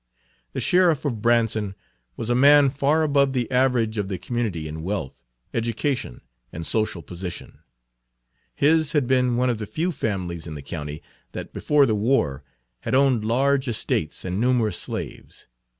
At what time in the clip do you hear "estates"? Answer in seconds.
13.67-14.25